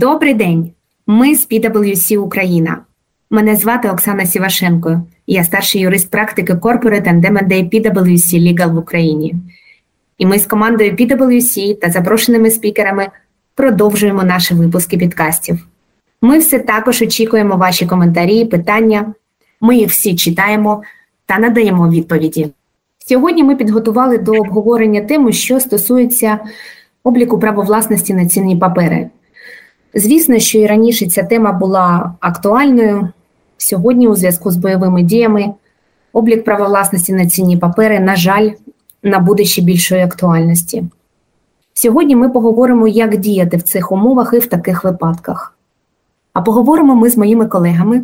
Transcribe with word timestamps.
Добрий 0.00 0.34
день! 0.34 0.70
Ми 1.06 1.34
з 1.34 1.48
PwC 1.50 2.16
Україна. 2.18 2.78
Мене 3.30 3.56
звати 3.56 3.90
Оксана 3.90 4.26
Сівашенко. 4.26 5.02
Я 5.26 5.44
старший 5.44 5.80
юрист 5.80 6.10
практики 6.10 6.52
Corporate 6.52 7.08
and 7.08 7.32
M&A 7.32 7.70
PwC 7.70 8.38
Legal 8.38 8.72
в 8.72 8.78
Україні. 8.78 9.34
І 10.18 10.26
ми 10.26 10.38
з 10.38 10.46
командою 10.46 10.92
PwC 10.92 11.80
та 11.80 11.90
запрошеними 11.90 12.50
спікерами 12.50 13.08
продовжуємо 13.54 14.22
наші 14.22 14.54
випуски 14.54 14.98
підкастів. 14.98 15.66
Ми 16.22 16.38
все 16.38 16.58
також 16.58 17.02
очікуємо 17.02 17.56
ваші 17.56 17.86
коментарі, 17.86 18.44
питання. 18.44 19.14
Ми 19.60 19.76
їх 19.76 19.90
всі 19.90 20.14
читаємо 20.14 20.82
та 21.26 21.38
надаємо 21.38 21.88
відповіді. 21.88 22.50
Сьогодні 23.06 23.44
ми 23.44 23.56
підготували 23.56 24.18
до 24.18 24.32
обговорення 24.32 25.00
тему, 25.00 25.32
що 25.32 25.60
стосується 25.60 26.38
обліку 27.04 27.38
правовласності 27.38 28.14
на 28.14 28.26
цінні 28.26 28.56
папери. 28.56 29.10
Звісно, 29.94 30.38
що 30.38 30.58
і 30.58 30.66
раніше 30.66 31.06
ця 31.06 31.22
тема 31.22 31.52
була 31.52 32.14
актуальною. 32.20 33.08
Сьогодні, 33.58 34.08
у 34.08 34.14
зв'язку 34.14 34.50
з 34.50 34.56
бойовими 34.56 35.02
діями, 35.02 35.54
облік 36.12 36.44
правовласності 36.44 37.12
на 37.12 37.26
цінні 37.26 37.56
папери, 37.56 38.00
на 38.00 38.16
жаль, 38.16 38.50
набуде 39.02 39.44
ще 39.44 39.62
більшої 39.62 40.02
актуальності. 40.02 40.84
Сьогодні 41.74 42.16
ми 42.16 42.28
поговоримо, 42.28 42.88
як 42.88 43.16
діяти 43.16 43.56
в 43.56 43.62
цих 43.62 43.92
умовах 43.92 44.34
і 44.34 44.38
в 44.38 44.46
таких 44.46 44.84
випадках. 44.84 45.56
А 46.32 46.42
поговоримо 46.42 46.94
ми 46.94 47.10
з 47.10 47.16
моїми 47.16 47.46
колегами. 47.46 48.02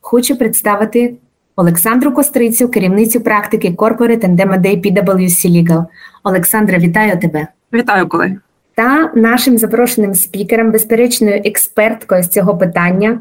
Хочу 0.00 0.36
представити 0.36 1.14
Олександру 1.56 2.12
Кострицю, 2.12 2.68
керівницю 2.68 3.20
практики 3.20 3.70
Corporate 3.70 4.24
and 4.24 4.36
M&A 4.36 4.80
PwC 4.80 5.50
Legal. 5.50 5.84
Олександра, 6.24 6.78
вітаю 6.78 7.20
тебе. 7.20 7.46
Вітаю, 7.72 8.08
колеги. 8.08 8.38
Та 8.76 9.10
нашим 9.14 9.58
запрошеним 9.58 10.14
спікером, 10.14 10.70
безперечною 10.72 11.42
експерткою 11.44 12.22
з 12.22 12.28
цього 12.28 12.56
питання, 12.56 13.20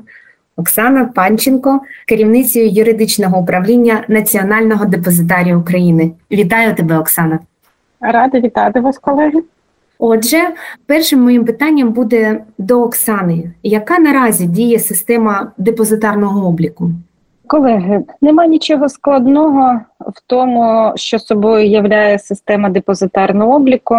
Оксана 0.58 1.06
Панченко, 1.06 1.82
керівницею 2.08 2.70
юридичного 2.70 3.38
управління 3.38 4.04
Національного 4.08 4.86
депозитарію 4.86 5.60
України. 5.60 6.12
Вітаю 6.32 6.76
тебе, 6.76 6.98
Оксана. 6.98 7.40
Рада 8.02 8.40
вітати 8.40 8.80
вас, 8.80 8.98
колеги. 8.98 9.44
Отже, 10.00 10.38
першим 10.86 11.22
моїм 11.24 11.46
питанням 11.46 11.92
буде 11.92 12.42
до 12.58 12.82
Оксани: 12.82 13.52
яка 13.64 14.00
наразі 14.00 14.46
діє 14.46 14.80
система 14.80 15.52
депозитарного 15.58 16.48
обліку? 16.48 16.92
Колеги, 17.48 18.04
нема 18.22 18.46
нічого 18.46 18.90
складного 18.90 19.82
в 20.00 20.22
тому, 20.28 20.94
що 20.96 21.20
собою 21.20 21.68
являє 21.68 22.20
система 22.20 22.70
депозитарного 22.70 23.56
обліку. 23.56 23.96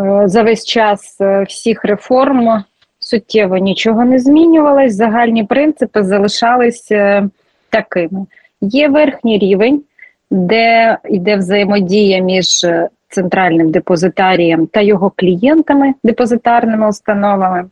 Е, 0.00 0.28
за 0.28 0.42
весь 0.42 0.64
час 0.64 1.20
е, 1.20 1.42
всіх 1.42 1.84
реформ 1.84 2.64
суттєво 2.98 3.58
нічого 3.58 4.04
не 4.04 4.18
змінювалось. 4.18 4.94
Загальні 4.94 5.44
принципи 5.44 6.02
залишались 6.02 6.92
е, 6.92 7.28
такими: 7.70 8.26
є 8.60 8.88
верхній 8.88 9.38
рівень, 9.38 9.82
де 10.30 10.98
йде 11.04 11.36
взаємодія 11.36 12.18
між 12.18 12.66
центральним 13.08 13.70
депозитарієм 13.70 14.66
та 14.66 14.80
його 14.80 15.12
клієнтами, 15.16 15.94
депозитарними 16.04 16.88
установами. 16.88 17.64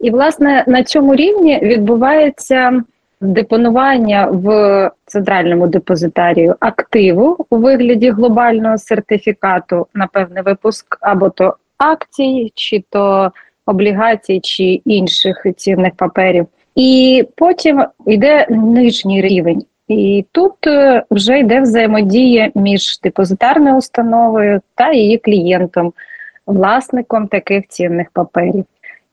І, 0.00 0.10
власне, 0.10 0.64
на 0.66 0.82
цьому 0.82 1.14
рівні 1.14 1.60
відбувається 1.62 2.82
депонування 3.20 4.26
в 4.26 4.90
центральному 5.12 5.66
депозитарію 5.66 6.56
активу 6.60 7.46
у 7.50 7.56
вигляді 7.56 8.10
глобального 8.10 8.78
сертифікату 8.78 9.86
на 9.94 10.06
певний 10.06 10.42
випуск 10.42 10.98
або 11.00 11.30
то 11.30 11.56
акцій, 11.78 12.52
чи 12.54 12.84
то 12.90 13.32
облігацій, 13.66 14.40
чи 14.40 14.64
інших 14.64 15.46
цінних 15.56 15.92
паперів. 15.96 16.46
І 16.74 17.24
потім 17.36 17.84
йде 18.06 18.46
нижній 18.50 19.22
рівень. 19.22 19.62
І 19.88 20.24
тут 20.32 20.66
е, 20.66 21.02
вже 21.10 21.38
йде 21.38 21.60
взаємодія 21.60 22.50
між 22.54 23.00
депозитарною 23.00 23.76
установою 23.76 24.60
та 24.74 24.92
її 24.92 25.18
клієнтом, 25.18 25.92
власником 26.46 27.26
таких 27.28 27.68
цінних 27.68 28.06
паперів. 28.12 28.64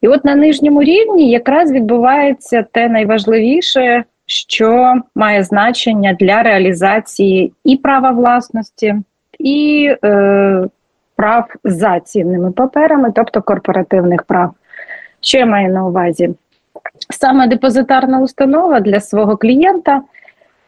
І 0.02 0.08
от 0.08 0.26
на 0.26 0.36
нижньому 0.36 0.84
рівні 0.84 1.32
якраз 1.32 1.72
відбувається 1.72 2.66
те 2.72 2.90
найважливіше, 2.90 4.04
що 4.30 4.96
має 5.16 5.44
значення 5.44 6.14
для 6.20 6.44
реалізації 6.44 7.54
і 7.64 7.78
права 7.78 8.12
власності, 8.12 8.96
і 9.40 9.90
е, 10.04 10.68
прав 11.16 11.46
за 11.64 12.00
цінними 12.00 12.52
паперами, 12.52 13.12
тобто 13.16 13.42
корпоративних 13.42 14.24
прав. 14.24 14.54
Що 15.22 15.38
я 15.38 15.46
маю 15.46 15.74
на 15.74 15.86
увазі? 15.86 16.30
Саме 17.10 17.48
депозитарна 17.48 18.22
установа 18.22 18.80
для 18.80 19.00
свого 19.00 19.38
клієнта 19.38 20.02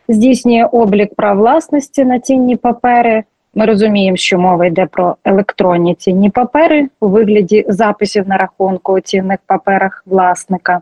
здійснює 0.08 0.66
облік 0.72 1.16
прав 1.16 1.38
власності 1.38 2.06
на 2.06 2.20
цінні 2.20 2.56
папери. 2.56 3.24
Ми 3.56 3.66
розуміємо, 3.66 4.18
що 4.18 4.40
мова 4.40 4.66
йде 4.66 4.86
про 4.86 5.16
електронні 5.24 5.96
цінні 5.96 6.30
папери 6.30 6.90
у 7.00 7.08
вигляді 7.08 7.66
записів 7.68 8.28
на 8.28 8.38
рахунку 8.38 8.94
у 8.94 9.00
цінних 9.00 9.40
паперах 9.48 10.04
власника. 10.06 10.82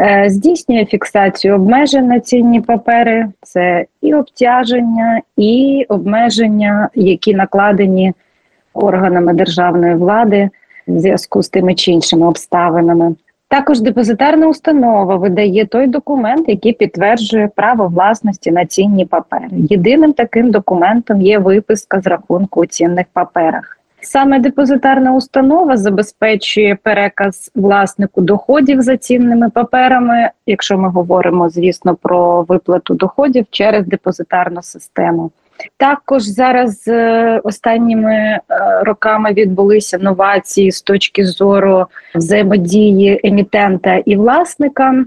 Е, 0.00 0.24
здійснює 0.30 0.84
фіксацію 0.84 1.54
обмежень 1.54 2.06
на 2.06 2.20
цінні 2.20 2.60
папери, 2.60 3.26
це 3.42 3.84
і 4.02 4.14
обтяження, 4.14 5.20
і 5.36 5.86
обмеження, 5.88 6.88
які 6.94 7.34
накладені 7.34 8.12
органами 8.74 9.34
державної 9.34 9.94
влади 9.94 10.50
в 10.88 10.98
зв'язку 10.98 11.42
з 11.42 11.48
тими 11.48 11.74
чи 11.74 11.92
іншими 11.92 12.26
обставинами. 12.26 13.14
Також 13.48 13.80
депозитарна 13.80 14.48
установа 14.48 15.16
видає 15.16 15.66
той 15.66 15.86
документ, 15.86 16.48
який 16.48 16.72
підтверджує 16.72 17.48
право 17.56 17.88
власності 17.88 18.50
на 18.50 18.66
цінні 18.66 19.06
папери. 19.06 19.48
Єдиним 19.52 20.12
таким 20.12 20.50
документом 20.50 21.22
є 21.22 21.38
виписка 21.38 22.00
з 22.00 22.06
рахунку 22.06 22.60
у 22.60 22.66
цінних 22.66 23.06
паперах. 23.12 23.75
Саме 24.08 24.38
депозитарна 24.38 25.14
установа 25.14 25.76
забезпечує 25.76 26.78
переказ 26.82 27.50
власнику 27.54 28.20
доходів 28.20 28.80
за 28.80 28.96
цінними 28.96 29.50
паперами, 29.50 30.30
якщо 30.46 30.78
ми 30.78 30.88
говоримо, 30.88 31.48
звісно, 31.48 31.94
про 31.94 32.42
виплату 32.42 32.94
доходів 32.94 33.46
через 33.50 33.86
депозитарну 33.86 34.62
систему. 34.62 35.30
Також 35.76 36.22
зараз 36.22 36.88
е, 36.88 37.40
останніми 37.44 38.14
е, 38.14 38.40
роками 38.82 39.32
відбулися 39.32 39.98
новації 39.98 40.70
з 40.70 40.82
точки 40.82 41.24
зору 41.24 41.86
взаємодії 42.14 43.20
емітента 43.24 43.94
і 43.94 44.16
власника. 44.16 45.04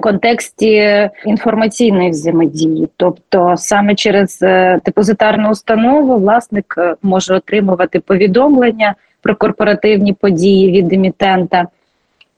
Контексті 0.00 1.10
інформаційної 1.24 2.10
взаємодії, 2.10 2.88
тобто 2.96 3.54
саме 3.56 3.94
через 3.94 4.38
е, 4.42 4.80
депозитарну 4.84 5.50
установу 5.50 6.16
власник 6.18 6.78
може 7.02 7.34
отримувати 7.34 8.00
повідомлення 8.00 8.94
про 9.22 9.36
корпоративні 9.36 10.12
події 10.12 10.72
від 10.72 10.92
емітента, 10.92 11.66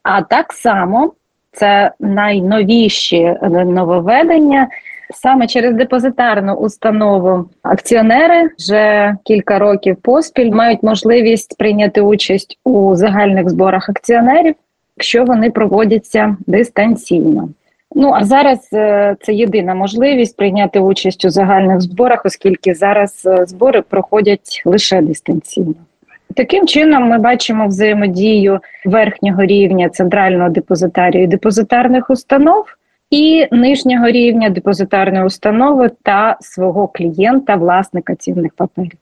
а 0.02 0.22
так 0.22 0.52
само 0.52 1.12
це 1.52 1.92
найновіші 2.00 3.36
нововведення. 3.66 4.68
Саме 5.14 5.46
через 5.46 5.74
депозитарну 5.74 6.54
установу 6.54 7.48
акціонери 7.62 8.50
вже 8.58 9.16
кілька 9.24 9.58
років 9.58 9.96
поспіль 9.96 10.52
мають 10.52 10.82
можливість 10.82 11.58
прийняти 11.58 12.00
участь 12.00 12.58
у 12.64 12.96
загальних 12.96 13.50
зборах 13.50 13.88
акціонерів, 13.88 14.54
якщо 15.00 15.24
вони 15.24 15.50
проводяться 15.50 16.36
дистанційно. 16.46 17.48
Ну 17.94 18.12
а 18.14 18.24
зараз 18.24 18.68
е, 18.72 19.16
це 19.20 19.34
єдина 19.34 19.74
можливість 19.74 20.36
прийняти 20.36 20.80
участь 20.80 21.24
у 21.24 21.30
загальних 21.30 21.80
зборах, 21.80 22.26
оскільки 22.26 22.74
зараз 22.74 23.26
е, 23.26 23.46
збори 23.46 23.82
проходять 23.82 24.62
лише 24.64 25.02
дистанційно. 25.02 25.74
Таким 26.34 26.66
чином, 26.66 27.08
ми 27.08 27.18
бачимо 27.18 27.66
взаємодію 27.66 28.60
верхнього 28.84 29.42
рівня 29.42 29.88
центрального 29.88 30.48
депозитарію 30.48 31.24
і 31.24 31.26
депозитарних 31.26 32.10
установ 32.10 32.64
і 33.10 33.46
нижнього 33.50 34.06
рівня 34.06 34.50
депозитарної 34.50 35.24
установи 35.24 35.90
та 36.02 36.36
свого 36.40 36.88
клієнта, 36.88 37.56
власника 37.56 38.14
цінних 38.14 38.52
паперів. 38.52 38.98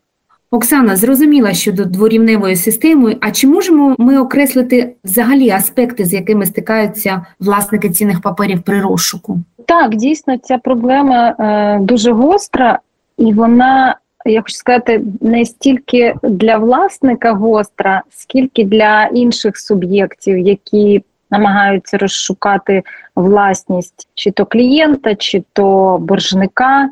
Оксана 0.51 0.95
зрозуміла 0.95 1.53
щодо 1.53 1.85
дворівневої 1.85 2.55
системи. 2.55 3.17
А 3.21 3.31
чи 3.31 3.47
можемо 3.47 3.95
ми 3.97 4.19
окреслити 4.19 4.95
взагалі 5.03 5.49
аспекти, 5.49 6.05
з 6.05 6.13
якими 6.13 6.45
стикаються 6.45 7.25
власники 7.39 7.89
цінних 7.89 8.21
паперів 8.21 8.61
при 8.61 8.81
розшуку? 8.81 9.39
Так, 9.65 9.95
дійсно, 9.95 10.37
ця 10.37 10.57
проблема 10.57 11.35
е, 11.39 11.79
дуже 11.79 12.11
гостра, 12.11 12.79
і 13.17 13.33
вона, 13.33 13.95
я 14.25 14.41
хочу 14.41 14.55
сказати, 14.55 15.01
не 15.21 15.45
стільки 15.45 16.15
для 16.23 16.57
власника 16.57 17.33
гостра, 17.33 18.01
скільки 18.09 18.63
для 18.63 19.05
інших 19.05 19.57
суб'єктів, 19.57 20.37
які 20.37 21.03
намагаються 21.31 21.97
розшукати 21.97 22.83
власність 23.15 24.07
чи 24.15 24.31
то 24.31 24.45
клієнта, 24.45 25.15
чи 25.15 25.43
то 25.53 25.97
боржника. 26.01 26.89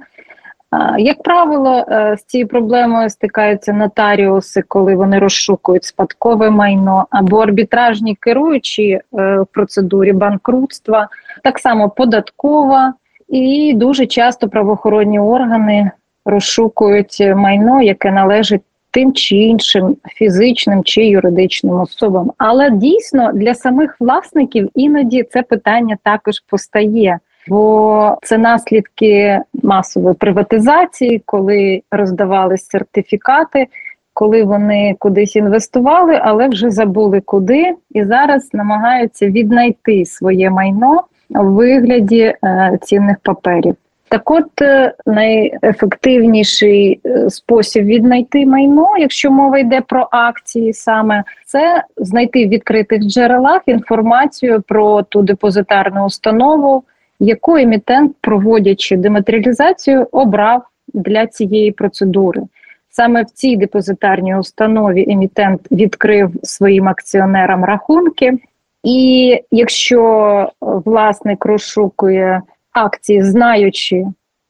Як 0.98 1.24
правило, 1.24 1.86
е, 1.90 2.18
з 2.18 2.24
цією 2.24 2.48
проблемою 2.48 3.10
стикаються 3.10 3.74
нотаріуси, 3.74 4.64
коли 4.68 4.96
вони 4.96 5.20
розшукують 5.20 5.84
спадкове 5.84 6.50
майно 6.50 7.08
або 7.10 7.38
арбітражні 7.38 8.16
керуючі 8.16 8.84
е, 8.92 9.02
в 9.14 9.46
процедурі 9.52 10.14
банкрутства, 10.14 11.08
так 11.44 11.60
само 11.60 11.90
податкова, 11.90 12.94
і 13.30 13.74
дуже 13.76 14.06
часто 14.06 14.50
правоохоронні 14.50 15.20
органи 15.20 15.92
розшукують 16.26 17.24
майно, 17.36 17.82
яке 17.82 18.12
належить 18.12 18.62
тим 18.92 19.14
чи 19.14 19.36
іншим 19.36 19.98
фізичним 20.06 20.84
чи 20.84 21.06
юридичним 21.06 21.80
особам. 21.80 22.32
Але 22.38 22.70
дійсно 22.72 23.32
для 23.34 23.54
самих 23.54 23.96
власників 24.00 24.70
іноді 24.76 25.24
це 25.24 25.42
питання 25.42 25.98
також 26.04 26.40
постає. 26.40 27.20
Бо 27.48 28.18
це 28.24 28.38
наслідки 28.38 29.40
масової 29.68 30.16
приватизації, 30.16 31.22
коли 31.26 31.82
роздавались 31.92 32.68
сертифікати, 32.68 33.68
коли 34.14 34.44
вони 34.44 34.96
кудись 35.00 35.36
інвестували, 35.36 36.20
але 36.24 36.48
вже 36.48 36.70
забули 36.70 37.22
куди, 37.22 37.74
і 37.92 38.04
зараз 38.04 38.50
намагаються 38.54 39.28
віднайти 39.28 40.06
своє 40.06 40.50
майно 40.50 41.02
в 41.30 41.46
вигляді 41.46 42.34
е, 42.44 42.80
цінних 42.82 43.18
паперів. 43.24 43.76
Так, 44.10 44.32
от 44.32 44.62
е, 44.62 44.94
найефективніший 45.06 47.00
е, 47.06 47.30
спосіб 47.30 47.86
віднайти 47.86 48.46
майно, 48.46 48.88
якщо 49.00 49.32
мова 49.32 49.58
йде 49.60 49.82
про 49.82 50.08
акції, 50.12 50.74
саме 50.74 51.24
це 51.46 51.84
знайти 51.98 52.46
в 52.46 52.50
відкритих 52.50 53.02
джерелах 53.02 53.62
інформацію 53.66 54.64
про 54.68 55.04
ту 55.04 55.22
депозитарну 55.22 56.06
установу, 56.06 56.84
яку 57.20 57.56
емітент, 57.56 58.16
проводячи 58.22 58.98
дематеріалізацію, 58.98 60.08
обрав 60.12 60.64
для 60.94 61.28
цієї 61.28 61.72
процедури. 61.72 62.42
Саме 62.90 63.24
в 63.24 63.26
цій 63.26 63.56
депозитарній 63.56 64.38
установі 64.38 65.06
емітент 65.12 65.62
відкрив 65.72 66.32
своїм 66.44 66.88
акціонерам 66.88 67.66
рахунки, 67.66 68.38
і 68.84 69.42
якщо 69.52 70.52
власник 70.62 71.46
розшукує 71.46 72.42
акції, 72.72 73.24
знаючи, 73.24 74.06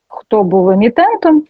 хто 0.08 0.44
був 0.44 0.70
емітентом, 0.70 1.44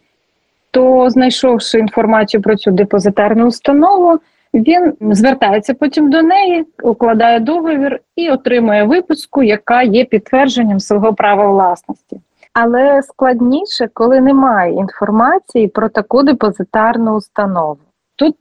то 0.71 1.09
знайшовши 1.09 1.79
інформацію 1.79 2.41
про 2.41 2.55
цю 2.55 2.71
депозитарну 2.71 3.47
установу, 3.47 4.19
він 4.53 4.93
звертається 5.01 5.73
потім 5.73 6.09
до 6.09 6.21
неї, 6.21 6.65
укладає 6.83 7.39
договір 7.39 7.99
і 8.15 8.29
отримує 8.29 8.83
випуску, 8.83 9.43
яка 9.43 9.81
є 9.81 10.05
підтвердженням 10.05 10.79
свого 10.79 11.13
права 11.13 11.47
власності. 11.47 12.21
Але 12.53 13.01
складніше, 13.01 13.89
коли 13.93 14.21
немає 14.21 14.73
інформації 14.73 15.67
про 15.67 15.89
таку 15.89 16.23
депозитарну 16.23 17.15
установу. 17.15 17.77
Тут 18.15 18.35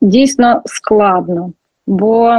дійсно 0.00 0.62
складно, 0.64 1.52
бо 1.86 2.38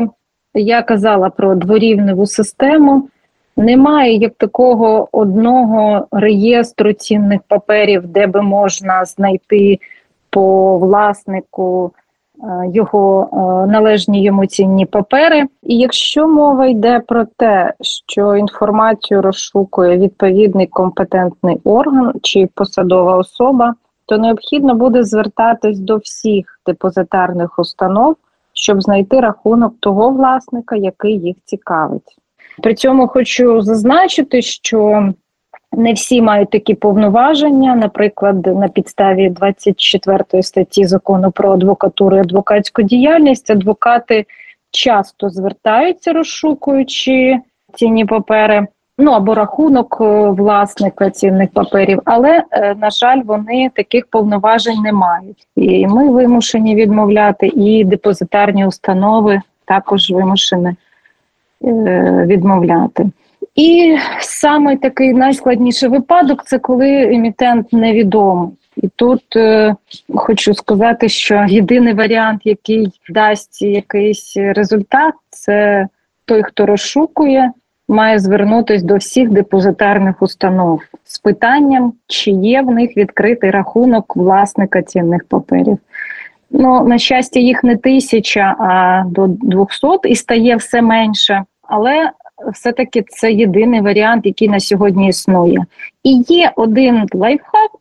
я 0.54 0.82
казала 0.82 1.30
про 1.30 1.56
дворівневу 1.56 2.26
систему. 2.26 3.10
Немає 3.58 4.16
як 4.16 4.34
такого 4.34 5.10
одного 5.12 6.08
реєстру 6.12 6.94
цінних 6.94 7.42
паперів, 7.48 8.08
де 8.08 8.28
би 8.28 8.42
можна 8.42 9.06
знайти 9.06 9.80
по 10.30 10.78
власнику 10.78 11.92
його 12.74 13.30
е, 13.34 13.72
належні 13.72 14.24
йому 14.24 14.46
цінні 14.46 14.86
папери. 14.86 15.44
І 15.64 15.78
якщо 15.78 16.28
мова 16.28 16.66
йде 16.66 17.00
про 17.08 17.26
те, 17.38 17.74
що 17.82 18.36
інформацію 18.36 19.22
розшукує 19.22 19.98
відповідний 19.98 20.68
компетентний 20.68 21.58
орган 21.64 22.14
чи 22.22 22.50
посадова 22.56 23.18
особа, 23.18 23.74
то 24.06 24.18
необхідно 24.18 24.76
буде 24.76 25.04
звертатись 25.04 25.80
до 25.80 25.98
всіх 25.98 26.60
депозитарних 26.66 27.60
установ, 27.60 28.16
щоб 28.54 28.82
знайти 28.82 29.20
рахунок 29.20 29.74
того 29.80 30.10
власника, 30.10 30.76
який 30.76 31.20
їх 31.20 31.36
цікавить. 31.46 32.18
При 32.64 32.74
цьому 32.74 33.08
хочу 33.08 33.62
зазначити, 33.62 34.42
що 34.42 35.10
не 35.74 35.94
всі 35.94 36.22
мають 36.22 36.50
такі 36.50 36.74
повноваження. 36.74 37.76
Наприклад, 37.76 38.46
на 38.46 38.68
підставі 38.68 39.30
24 39.30 40.44
статті 40.44 40.86
закону 40.86 41.32
про 41.32 41.52
адвокатуру 41.52 42.18
і 42.18 42.20
адвокатську 42.20 42.82
діяльність 42.82 43.52
адвокати 43.52 44.26
часто 44.72 45.30
звертаються, 45.30 46.14
розшукуючи 46.14 47.40
цінні 47.74 48.06
папери. 48.06 48.68
Ну 48.98 49.12
або 49.12 49.36
рахунок 49.36 49.98
е, 50.02 50.30
власника 50.30 51.10
цінних 51.10 51.50
паперів, 51.54 52.00
але 52.06 52.44
е, 52.52 52.76
на 52.76 52.90
жаль, 52.90 53.22
вони 53.26 53.72
таких 53.76 54.08
повноважень 54.08 54.82
не 54.82 54.94
мають, 54.94 55.48
і 55.56 55.88
ми 55.88 56.10
вимушені 56.10 56.76
відмовляти, 56.76 57.48
і 57.48 57.84
депозитарні 57.84 58.66
установи 58.66 59.42
також 59.66 60.12
вимушені 60.12 60.76
Е, 61.66 62.26
відмовляти. 62.28 63.10
І 63.56 63.98
саме 64.20 64.78
такий 64.78 65.14
найскладніший 65.14 65.90
випадок 65.90 66.44
це 66.46 66.60
коли 66.60 67.02
емітент 67.02 67.74
невідомий. 67.74 68.50
І 68.78 68.88
тут 68.96 69.36
е, 69.36 69.76
хочу 70.16 70.54
сказати, 70.54 71.10
що 71.10 71.46
єдиний 71.50 71.94
варіант, 71.94 72.42
який 72.44 72.92
дасть 73.10 73.62
якийсь 73.62 74.34
результат, 74.38 75.14
це 75.30 75.88
той, 76.26 76.44
хто 76.44 76.66
розшукує, 76.66 77.52
має 77.88 78.20
звернутися 78.20 78.86
до 78.86 78.96
всіх 78.96 79.30
депозитарних 79.30 80.22
установ 80.22 80.82
з 81.04 81.20
питанням, 81.20 81.94
чи 82.08 82.32
є 82.32 82.62
в 82.62 82.72
них 82.72 82.98
відкритий 82.98 83.52
рахунок 83.52 84.16
власника 84.16 84.82
цінних 84.82 85.26
паперів. 85.26 85.78
Ну, 86.52 86.84
на 86.84 86.98
щастя, 86.98 87.40
їх 87.40 87.64
не 87.64 87.78
тисяча, 87.78 88.56
а 88.60 89.04
до 89.08 89.28
200 89.28 89.88
і 90.04 90.16
стає 90.16 90.56
все 90.56 90.82
менше 90.82 91.44
але 91.68 92.12
все-таки 92.54 93.04
це 93.08 93.32
єдиний 93.32 93.82
варіант, 93.82 94.26
який 94.26 94.50
на 94.50 94.60
сьогодні 94.60 95.08
існує. 95.08 95.66
І 96.04 96.24
є 96.28 96.52
один 96.56 97.06
лайфхак 97.14 97.72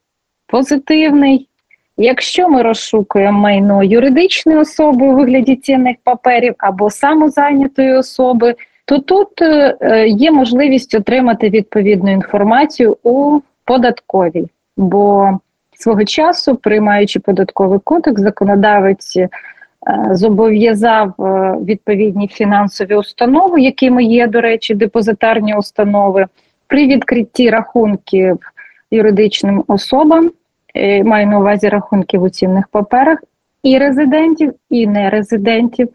позитивний. 0.46 1.48
Якщо 1.96 2.48
ми 2.48 2.62
розшукуємо 2.62 3.40
майно 3.40 3.82
юридичної 3.82 4.58
особи 4.58 5.06
у 5.06 5.16
вигляді 5.16 5.56
цінних 5.56 5.96
паперів 6.04 6.54
або 6.58 6.90
самозайнятої 6.90 7.92
особи, 7.92 8.54
то 8.84 8.98
тут 8.98 9.42
е, 9.42 10.06
є 10.08 10.30
можливість 10.30 10.94
отримати 10.94 11.50
відповідну 11.50 12.12
інформацію 12.12 12.96
у 13.02 13.40
податковій. 13.64 14.46
Бо 14.76 15.30
свого 15.78 16.04
часу, 16.04 16.56
приймаючи 16.56 17.20
податковий 17.20 17.78
кодекс, 17.84 18.22
законодавець 18.22 19.16
зобов'язав 20.10 21.14
е, 21.20 21.56
відповідні 21.64 22.28
фінансові 22.28 22.94
установи, 22.94 23.60
якими 23.60 24.04
є, 24.04 24.26
до 24.26 24.40
речі, 24.40 24.74
депозитарні 24.74 25.56
установи, 25.56 26.26
при 26.66 26.86
відкритті 26.86 27.50
рахунків 27.50 28.38
юридичним 28.90 29.64
особам, 29.66 30.30
е, 30.74 31.04
маю 31.04 31.26
на 31.26 31.38
увазі 31.38 31.68
рахунків 31.68 32.22
у 32.22 32.28
цінних 32.28 32.68
паперах, 32.68 33.18
і 33.62 33.78
резидентів, 33.78 34.52
і 34.70 34.86
нерезидентів, 34.86 35.88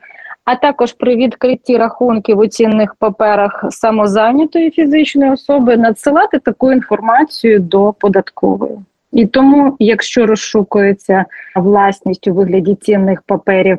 а 0.46 0.56
також 0.56 0.94
при 0.94 1.15
відкритті 1.15 1.77
рахунків 1.77 2.39
у 2.39 2.48
цінних 2.48 2.96
паперах 2.96 3.65
самозайнятої 3.70 4.72
фізичної 4.72 5.32
особи 5.32 5.77
надсилати 5.77 6.39
таку 6.39 6.72
інформацію 6.72 7.60
до 7.60 7.94
податкової. 8.00 8.77
І 9.17 9.25
тому, 9.25 9.75
якщо 9.79 10.25
розшукується 10.25 11.25
власність 11.55 12.27
у 12.27 12.33
вигляді 12.33 12.75
цінних 12.75 13.21
паперів 13.21 13.77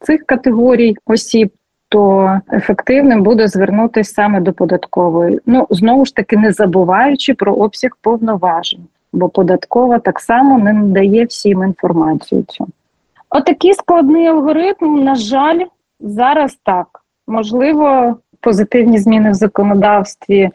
цих 0.00 0.26
категорій 0.26 0.96
осіб, 1.06 1.50
то 1.88 2.30
ефективним 2.52 3.22
буде 3.22 3.48
звернутися 3.48 4.12
саме 4.12 4.40
до 4.40 4.52
податкової. 4.52 5.40
Ну 5.46 5.66
знову 5.70 6.04
ж 6.04 6.14
таки, 6.14 6.36
не 6.36 6.52
забуваючи 6.52 7.34
про 7.34 7.54
обсяг 7.54 7.90
повноважень, 8.02 8.86
бо 9.12 9.28
податкова 9.28 9.98
так 9.98 10.20
само 10.20 10.58
не 10.58 10.72
надає 10.72 11.24
всім 11.24 11.62
інформацію. 11.62 12.44
цю. 12.48 12.66
Отакий 13.30 13.72
складний 13.72 14.26
алгоритм, 14.26 15.04
на 15.04 15.14
жаль, 15.14 15.60
зараз 16.00 16.58
так. 16.62 16.86
Можливо, 17.26 18.16
позитивні 18.40 18.98
зміни 18.98 19.30
в 19.30 19.34
законодавстві. 19.34 20.50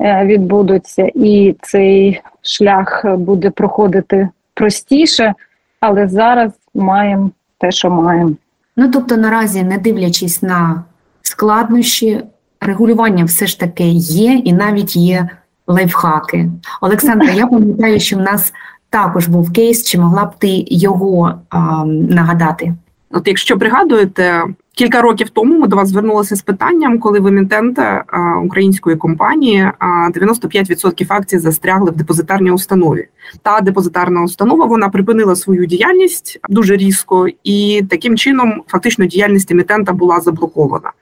Е, 0.00 0.24
відбудуться, 0.26 1.10
і 1.14 1.56
цей 1.62 2.20
шлях 2.42 3.04
буде 3.16 3.50
проходити 3.50 4.28
простіше, 4.54 5.34
але 5.80 6.08
зараз 6.08 6.52
маємо 6.74 7.30
те, 7.58 7.70
що 7.70 7.90
маємо. 7.90 8.32
Ну 8.76 8.90
тобто, 8.90 9.16
наразі, 9.16 9.62
не 9.62 9.78
дивлячись 9.78 10.42
на 10.42 10.84
складнощі, 11.22 12.22
регулювання 12.60 13.24
все 13.24 13.46
ж 13.46 13.60
таки 13.60 13.88
є, 13.88 14.32
і 14.32 14.52
навіть 14.52 14.96
є 14.96 15.28
лайфхаки. 15.66 16.50
Олександра, 16.80 17.30
я 17.30 17.46
пам'ятаю, 17.46 18.00
що 18.00 18.16
в 18.16 18.20
нас 18.20 18.52
також 18.90 19.28
був 19.28 19.52
кейс, 19.52 19.84
чи 19.84 19.98
могла 19.98 20.24
б 20.24 20.38
ти 20.38 20.64
його 20.68 21.34
а, 21.50 21.84
нагадати? 21.86 22.74
От 23.10 23.28
якщо 23.28 23.58
пригадуєте, 23.58 24.42
Кілька 24.74 25.02
років 25.02 25.30
тому 25.30 25.58
ми 25.58 25.66
до 25.66 25.76
вас 25.76 25.88
звернулися 25.88 26.36
з 26.36 26.42
питанням, 26.42 26.98
коли 26.98 27.20
в 27.20 27.26
емітента 27.26 28.04
української 28.44 28.96
компанії 28.96 29.70
95% 29.80 31.06
акцій 31.08 31.38
застрягли 31.38 31.90
в 31.90 31.96
депозитарній 31.96 32.50
установі. 32.50 33.08
Та 33.42 33.60
депозитарна 33.60 34.22
установа 34.22 34.66
вона 34.66 34.88
припинила 34.88 35.36
свою 35.36 35.66
діяльність 35.66 36.40
дуже 36.48 36.76
різко, 36.76 37.26
і 37.44 37.82
таким 37.90 38.16
чином 38.16 38.62
фактично 38.66 39.06
діяльність 39.06 39.50
емітента 39.50 39.92
була 39.92 40.20
заблокована. 40.20 40.92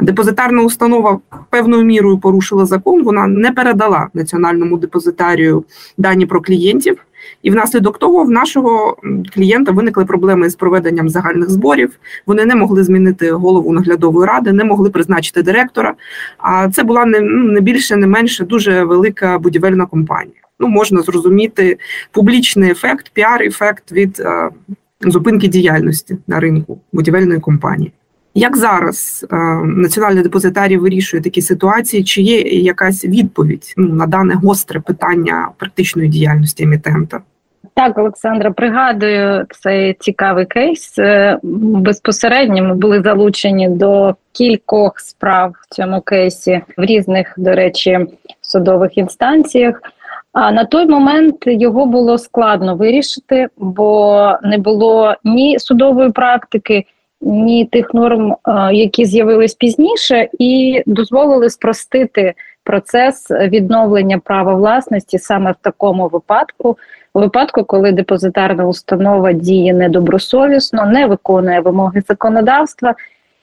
Депозитарна 0.00 0.62
установа 0.62 1.18
певною 1.50 1.84
мірою 1.84 2.18
порушила 2.18 2.66
закон. 2.66 3.02
Вона 3.02 3.26
не 3.26 3.52
передала 3.52 4.08
національному 4.14 4.76
депозитарію 4.76 5.64
дані 5.98 6.26
про 6.26 6.40
клієнтів. 6.40 6.98
І 7.42 7.50
внаслідок 7.50 7.98
того 7.98 8.24
в 8.24 8.30
нашого 8.30 8.96
клієнта 9.34 9.72
виникли 9.72 10.04
проблеми 10.04 10.50
з 10.50 10.54
проведенням 10.54 11.08
загальних 11.08 11.50
зборів. 11.50 11.98
Вони 12.26 12.44
не 12.44 12.54
могли 12.54 12.84
змінити 12.84 13.30
голову 13.30 13.72
наглядової 13.72 14.28
ради, 14.28 14.52
не 14.52 14.64
могли 14.64 14.90
призначити 14.90 15.42
директора. 15.42 15.94
А 16.38 16.70
це 16.70 16.82
була 16.82 17.04
не 17.04 17.20
ну, 17.20 17.52
не 17.52 17.60
більше, 17.60 17.96
не 17.96 18.06
менше 18.06 18.44
дуже 18.44 18.84
велика 18.84 19.38
будівельна 19.38 19.86
компанія. 19.86 20.36
Ну 20.60 20.68
можна 20.68 21.02
зрозуміти 21.02 21.78
публічний 22.12 22.70
ефект, 22.70 23.12
піар-ефект 23.12 23.92
від 23.92 24.20
е, 24.20 24.50
зупинки 25.00 25.48
діяльності 25.48 26.16
на 26.26 26.40
ринку 26.40 26.80
будівельної 26.92 27.40
компанії. 27.40 27.92
Як 28.34 28.56
зараз 28.56 29.26
е, 29.32 29.36
національний 29.64 30.22
депозитарій 30.22 30.76
вирішує 30.76 31.22
такі 31.22 31.42
ситуації? 31.42 32.04
Чи 32.04 32.22
є 32.22 32.40
якась 32.40 33.04
відповідь 33.04 33.74
ну, 33.76 33.88
на 33.88 34.06
дане 34.06 34.34
гостре 34.34 34.80
питання 34.80 35.48
практичної 35.58 36.08
діяльності 36.08 36.64
емітента? 36.64 37.20
Так, 37.74 37.98
Олександра, 37.98 38.50
пригадую 38.50 39.46
цей 39.62 39.96
цікавий 40.00 40.46
кейс. 40.46 40.98
Е, 40.98 41.38
безпосередньо 41.42 42.62
ми 42.62 42.74
були 42.74 43.02
залучені 43.02 43.68
до 43.68 44.14
кількох 44.32 45.00
справ 45.00 45.54
в 45.62 45.74
цьому 45.74 46.00
кейсі 46.00 46.62
в 46.76 46.84
різних, 46.84 47.34
до 47.36 47.52
речі, 47.52 48.06
судових 48.40 48.98
інстанціях. 48.98 49.80
А 50.32 50.52
на 50.52 50.64
той 50.64 50.86
момент 50.86 51.36
його 51.46 51.86
було 51.86 52.18
складно 52.18 52.76
вирішити, 52.76 53.48
бо 53.58 54.32
не 54.42 54.58
було 54.58 55.14
ні 55.24 55.58
судової 55.58 56.10
практики, 56.10 56.84
ні 57.24 57.64
тих 57.64 57.94
норм, 57.94 58.32
е, 58.32 58.74
які 58.74 59.04
з'явились 59.04 59.54
пізніше, 59.54 60.28
і 60.38 60.82
дозволили 60.86 61.50
спростити 61.50 62.34
процес 62.64 63.30
відновлення 63.30 64.18
права 64.18 64.54
власності 64.54 65.18
саме 65.18 65.52
в 65.52 65.56
такому 65.60 66.08
випадку, 66.08 66.78
випадку, 67.14 67.64
коли 67.64 67.92
депозитарна 67.92 68.66
установа 68.66 69.32
діє 69.32 69.74
недобросовісно, 69.74 70.86
не 70.86 71.06
виконує 71.06 71.60
вимоги 71.60 72.02
законодавства. 72.08 72.94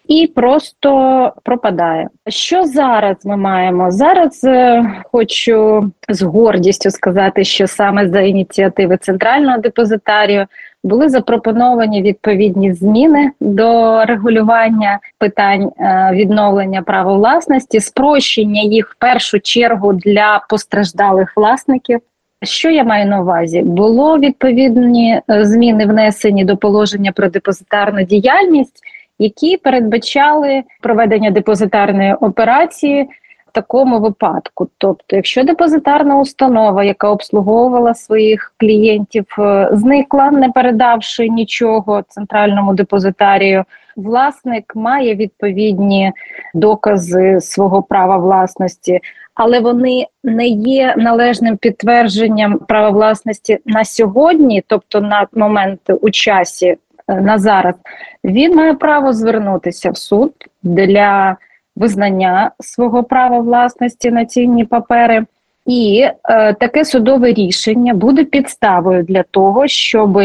І 0.07 0.27
просто 0.35 1.31
пропадає. 1.43 2.07
Що 2.27 2.65
зараз 2.65 3.25
ми 3.25 3.37
маємо? 3.37 3.91
Зараз 3.91 4.43
е, 4.43 4.83
хочу 5.11 5.91
з 6.09 6.21
гордістю 6.21 6.89
сказати, 6.89 7.43
що 7.43 7.67
саме 7.67 8.09
за 8.09 8.21
ініціативи 8.21 8.97
центрального 8.97 9.57
депозитарію 9.57 10.45
були 10.83 11.09
запропоновані 11.09 12.01
відповідні 12.01 12.73
зміни 12.73 13.31
до 13.39 13.99
регулювання 14.05 14.99
питань 15.17 15.71
е, 15.79 16.09
відновлення 16.13 16.81
права 16.81 17.13
власності, 17.13 17.79
спрощення 17.79 18.61
їх 18.61 18.91
в 18.91 18.95
першу 18.95 19.39
чергу 19.39 19.93
для 19.93 20.45
постраждалих 20.49 21.33
власників. 21.37 21.99
Що 22.43 22.69
я 22.69 22.83
маю 22.83 23.05
на 23.05 23.21
увазі? 23.21 23.61
Було 23.61 24.17
відповідні 24.17 25.21
е, 25.29 25.45
зміни 25.45 25.85
внесені 25.85 26.45
до 26.45 26.57
положення 26.57 27.11
про 27.11 27.29
депозитарну 27.29 28.03
діяльність, 28.03 28.83
які 29.19 29.57
передбачали 29.57 30.63
проведення 30.81 31.31
депозитарної 31.31 32.13
операції 32.13 33.09
такому 33.51 33.99
випадку. 33.99 34.67
Тобто, 34.77 35.15
якщо 35.15 35.43
депозитарна 35.43 36.19
установа, 36.19 36.83
яка 36.83 37.09
обслуговувала 37.09 37.93
своїх 37.93 38.53
клієнтів, 38.57 39.25
е, 39.39 39.69
зникла, 39.71 40.31
не 40.31 40.49
передавши 40.49 41.29
нічого 41.29 42.01
центральному 42.07 42.73
депозитарію, 42.73 43.63
власник 43.95 44.75
має 44.75 45.15
відповідні 45.15 46.11
докази 46.53 47.41
свого 47.41 47.83
права 47.83 48.17
власності. 48.17 48.99
Але 49.35 49.59
вони 49.59 50.05
не 50.23 50.47
є 50.47 50.95
належним 50.97 51.57
підтвердженням 51.57 52.59
права 52.59 52.89
власності 52.89 53.59
на 53.65 53.85
сьогодні, 53.85 54.63
тобто 54.67 55.01
на 55.01 55.27
момент 55.33 55.81
у 56.01 56.09
часі 56.09 56.67
е, 57.07 57.21
на 57.21 57.37
зараз, 57.37 57.75
він 58.23 58.55
має 58.55 58.73
право 58.73 59.13
звернутися 59.13 59.91
в 59.91 59.97
суд 59.97 60.33
для 60.63 61.37
визнання 61.81 62.51
свого 62.59 63.03
права 63.03 63.39
власності 63.39 64.11
на 64.11 64.25
цінні 64.25 64.65
папери. 64.65 65.25
І 65.65 66.07
е, 66.23 66.53
таке 66.53 66.85
судове 66.85 67.33
рішення 67.33 67.93
буде 67.93 68.23
підставою 68.23 69.03
для 69.03 69.23
того, 69.23 69.67
щоб 69.67 70.19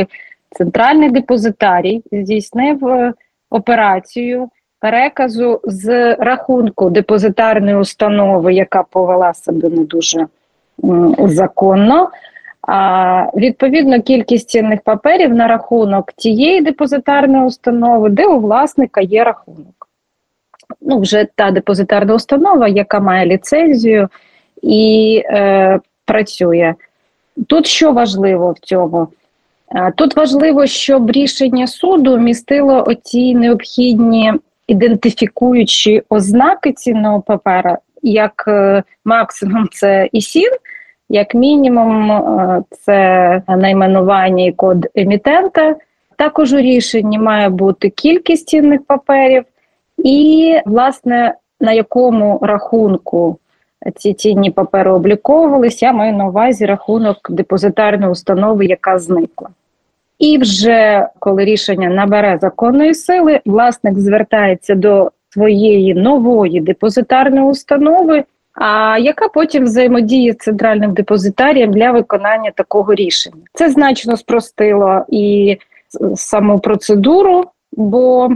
центральний 0.51 1.11
депозитарій 1.11 2.03
здійснив 2.13 2.87
е, 2.87 3.13
операцію 3.51 4.49
переказу 4.81 5.61
з 5.65 6.15
рахунку 6.15 6.91
депозитарної 6.91 7.77
установи, 7.77 8.55
яка 8.55 8.83
повела 8.83 9.35
себе 9.35 9.69
не 9.69 9.85
дуже 9.85 10.21
е, 10.21 10.27
законно. 11.19 12.09
А 12.69 13.25
відповідно 13.37 14.03
кількість 14.03 14.49
цінних 14.49 14.81
паперів 14.81 15.35
на 15.35 15.47
рахунок 15.47 16.13
тієї 16.13 16.61
депозитарної 16.61 17.45
установи, 17.45 18.09
де 18.09 18.27
у 18.27 18.41
власника 18.41 19.01
є 19.01 19.25
рахунок 19.25 19.76
ну, 20.81 21.01
вже 21.01 21.27
та 21.35 21.51
депозитарна 21.51 22.15
установа, 22.15 22.69
яка 22.69 23.01
має 23.01 23.27
ліцензію 23.27 24.09
і 24.63 25.23
е, 25.27 25.81
працює. 26.05 26.75
Тут 27.47 27.67
що 27.67 27.93
важливо 27.93 28.53
в 28.53 28.59
цьому? 28.59 29.09
Е, 29.75 29.93
тут 29.97 30.17
важливо, 30.17 30.67
щоб 30.67 31.11
рішення 31.11 31.67
суду 31.67 32.19
містило 32.19 32.85
оці 32.87 33.35
необхідні 33.35 34.33
ідентифікуючі 34.67 36.03
ознаки 36.09 36.73
цінного 36.73 37.21
папера, 37.21 37.79
як 38.03 38.45
е, 38.49 38.83
максимум 39.05 39.69
це 39.73 40.09
ІСІН, 40.13 40.51
як 41.09 41.35
мінімум, 41.35 42.13
е, 42.13 42.63
це 42.71 43.43
найменування 43.49 44.45
і 44.45 44.53
код 44.53 44.87
емітента. 44.95 45.77
Також 46.17 46.53
у 46.53 46.57
рішенні 46.57 47.19
має 47.19 47.49
бути 47.49 47.91
кількість 47.91 48.49
цінних 48.49 48.81
паперів, 48.87 49.45
і, 49.99 50.55
власне, 50.67 51.35
на 51.61 51.73
якому 51.73 52.39
рахунку 52.43 53.39
ці 53.97 54.15
цінні 54.15 54.51
папери 54.51 54.91
обліковувалися, 54.91 55.87
я 55.87 55.93
маю 55.93 56.17
на 56.17 56.27
увазі 56.27 56.67
рахунок 56.67 57.31
депозитарної 57.31 58.13
установи, 58.13 58.67
яка 58.67 58.99
зникла. 58.99 59.49
І 60.19 60.39
вже 60.39 61.09
коли 61.19 61.45
рішення 61.45 61.89
набере 61.89 62.39
законної 62.41 62.95
сили, 62.95 63.41
власник 63.47 63.99
звертається 63.99 64.75
до 64.75 65.11
своєї 65.31 65.95
нової 65.95 66.61
депозитарної 66.61 67.47
установи, 67.47 68.25
а 68.55 68.99
яка 68.99 69.29
потім 69.29 69.65
взаємодіє 69.65 70.33
з 70.33 70.37
центральним 70.37 70.93
депозитарієм 70.93 71.73
для 71.73 71.91
виконання 71.91 72.51
такого 72.51 72.95
рішення. 72.95 73.43
Це 73.55 73.71
значно 73.71 74.17
спростило 74.17 75.05
і 75.09 75.57
саму 76.15 76.59
процедуру, 76.59 77.45
бо 77.73 78.31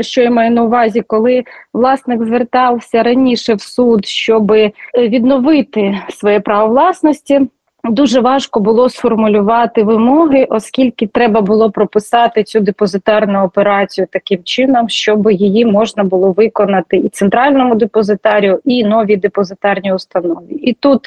що 0.00 0.22
я 0.22 0.30
маю 0.30 0.50
на 0.50 0.62
увазі, 0.62 1.02
коли 1.06 1.44
власник 1.72 2.24
звертався 2.24 3.02
раніше 3.02 3.54
в 3.54 3.60
суд, 3.60 4.06
щоб 4.06 4.52
відновити 4.98 5.98
своє 6.08 6.40
право 6.40 6.68
власності. 6.68 7.40
Дуже 7.84 8.20
важко 8.20 8.60
було 8.60 8.88
сформулювати 8.88 9.82
вимоги, 9.82 10.46
оскільки 10.50 11.06
треба 11.06 11.40
було 11.40 11.70
прописати 11.70 12.44
цю 12.44 12.60
депозитарну 12.60 13.44
операцію 13.44 14.06
таким 14.10 14.44
чином, 14.44 14.88
щоб 14.88 15.30
її 15.30 15.64
можна 15.64 16.04
було 16.04 16.32
виконати 16.32 16.96
і 16.96 17.08
центральному 17.08 17.74
депозитарію, 17.74 18.60
і 18.64 18.84
новій 18.84 19.16
депозитарній 19.16 19.92
установі. 19.92 20.54
І 20.54 20.72
тут 20.72 21.00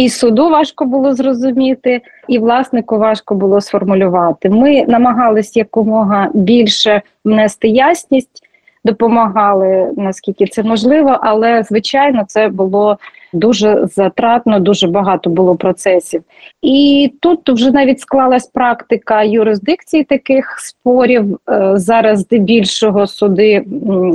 і 0.00 0.08
суду 0.08 0.48
важко 0.48 0.84
було 0.84 1.14
зрозуміти, 1.14 2.00
і 2.28 2.38
власнику 2.38 2.98
важко 2.98 3.34
було 3.34 3.60
сформулювати. 3.60 4.50
Ми 4.50 4.84
намагались 4.84 5.56
якомога 5.56 6.30
більше 6.34 7.02
внести 7.24 7.68
ясність, 7.68 8.42
допомагали 8.84 9.90
наскільки 9.96 10.46
це 10.46 10.62
можливо, 10.62 11.18
але 11.20 11.62
звичайно 11.62 12.24
це 12.28 12.48
було 12.48 12.98
дуже 13.32 13.86
затратно, 13.86 14.60
дуже 14.60 14.86
багато 14.88 15.30
було 15.30 15.56
процесів. 15.56 16.22
І 16.62 17.12
тут 17.20 17.50
вже 17.50 17.70
навіть 17.70 18.00
склалась 18.00 18.46
практика 18.46 19.22
юрисдикції 19.22 20.04
таких 20.04 20.56
спорів. 20.60 21.38
Е, 21.50 21.72
зараз 21.74 22.20
здебільшого 22.20 23.06
суди 23.06 23.64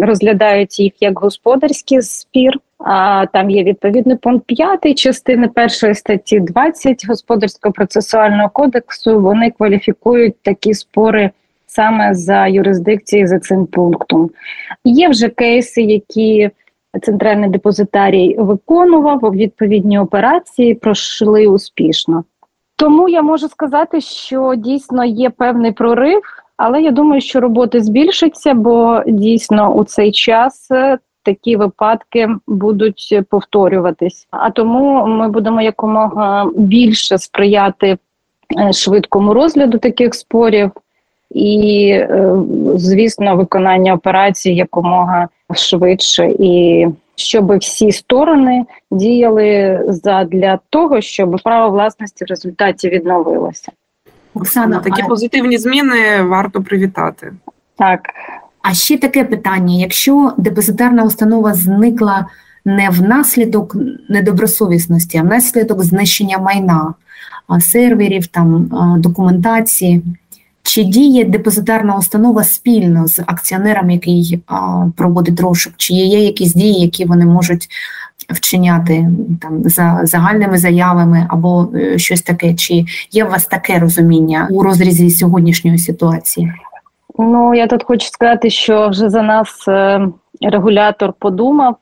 розглядають 0.01 0.79
їх 0.79 0.93
як 0.99 1.19
господарський 1.19 2.01
спір. 2.01 2.59
А 2.79 3.25
там 3.33 3.49
є 3.49 3.63
відповідний 3.63 4.17
пункт 4.17 4.45
5 4.45 4.95
частини 4.95 5.47
першої 5.47 5.95
статті 5.95 6.39
20 6.39 7.07
господарського 7.07 7.73
процесуального 7.73 8.49
кодексу. 8.49 9.19
Вони 9.21 9.51
кваліфікують 9.51 10.35
такі 10.41 10.73
спори 10.73 11.31
саме 11.67 12.13
за 12.13 12.47
юрисдикцією 12.47 13.27
за 13.27 13.39
цим 13.39 13.65
пунктом. 13.65 14.29
Є 14.83 15.09
вже 15.09 15.29
кейси, 15.29 15.81
які 15.81 16.49
центральний 17.01 17.49
депозитарій 17.49 18.35
виконував 18.39 19.19
відповідні 19.19 19.99
операції, 19.99 20.73
пройшли 20.73 21.47
успішно. 21.47 22.23
Тому 22.75 23.09
я 23.09 23.21
можу 23.21 23.47
сказати, 23.47 24.01
що 24.01 24.55
дійсно 24.55 25.05
є 25.05 25.29
певний 25.29 25.71
прорив, 25.71 26.21
але 26.57 26.81
я 26.81 26.91
думаю, 26.91 27.21
що 27.21 27.39
роботи 27.39 27.81
збільшиться, 27.81 28.53
бо 28.53 29.01
дійсно 29.07 29.73
у 29.73 29.83
цей 29.83 30.11
час 30.11 30.71
е, 30.71 30.97
такі 31.23 31.55
випадки 31.55 32.29
будуть 32.47 33.19
повторюватись. 33.29 34.27
А 34.31 34.49
тому 34.49 35.07
ми 35.07 35.29
будемо 35.29 35.61
якомога 35.61 36.49
більше 36.55 37.17
сприяти 37.17 37.97
е, 38.59 38.73
швидкому 38.73 39.33
розгляду 39.33 39.77
таких 39.77 40.15
спорів, 40.15 40.71
і, 41.35 41.89
е, 41.89 42.29
звісно, 42.75 43.35
виконання 43.35 43.93
операції 43.93 44.55
якомога 44.55 45.27
швидше 45.53 46.31
і 46.39 46.87
щоб 47.15 47.57
всі 47.57 47.91
сторони 47.91 48.65
діяли 48.91 49.81
задля 49.87 50.59
того, 50.69 51.01
щоб 51.01 51.39
право 51.43 51.71
власності 51.71 52.25
в 52.25 52.27
результаті 52.27 52.89
відновилося. 52.89 53.71
Оксана, 54.33 54.79
такі 54.79 55.01
а- 55.01 55.07
позитивні 55.07 55.57
зміни 55.57 56.23
варто 56.23 56.61
привітати. 56.61 57.33
Так, 57.77 58.01
А 58.61 58.73
ще 58.73 58.97
таке 58.97 59.23
питання: 59.23 59.75
якщо 59.79 60.33
депозитарна 60.37 61.03
установа 61.03 61.53
зникла 61.53 62.25
не 62.65 62.89
внаслідок 62.89 63.75
недобросовісності, 64.09 65.17
а 65.17 65.21
внаслідок 65.21 65.83
знищення 65.83 66.37
майна, 66.37 66.93
серверів, 67.59 68.27
там 68.27 68.71
документації, 68.97 70.01
чи 70.75 70.83
діє 70.83 71.25
депозитарна 71.25 71.97
установа 71.97 72.43
спільно 72.43 73.07
з 73.07 73.19
акціонером, 73.19 73.89
який 73.89 74.39
а, 74.47 74.85
проводить 74.97 75.39
розшук, 75.39 75.73
чи 75.77 75.93
є 75.93 76.19
якісь 76.19 76.53
дії, 76.53 76.81
які 76.81 77.05
вони 77.05 77.25
можуть 77.25 77.67
вчиняти 78.29 79.09
там 79.41 79.63
за 79.63 79.99
загальними 80.03 80.57
заявами 80.57 81.27
або 81.29 81.67
е, 81.75 81.97
щось 81.97 82.21
таке? 82.21 82.53
Чи 82.53 82.85
є 83.11 83.25
у 83.25 83.29
вас 83.29 83.45
таке 83.45 83.79
розуміння 83.79 84.47
у 84.51 84.63
розрізі 84.63 85.09
сьогоднішньої 85.09 85.77
ситуації? 85.77 86.53
ну 87.19 87.55
я 87.55 87.67
тут 87.67 87.83
хочу 87.83 88.07
сказати, 88.07 88.49
що 88.49 88.89
вже 88.89 89.09
за 89.09 89.21
нас 89.21 89.67
е, 89.67 90.07
регулятор 90.41 91.13
подумав 91.19 91.75